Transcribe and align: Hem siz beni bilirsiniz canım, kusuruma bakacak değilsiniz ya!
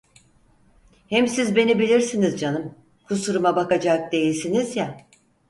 Hem 1.09 1.27
siz 1.27 1.55
beni 1.55 1.79
bilirsiniz 1.79 2.39
canım, 2.39 2.75
kusuruma 3.07 3.55
bakacak 3.55 4.11
değilsiniz 4.11 4.75
ya! 4.75 4.97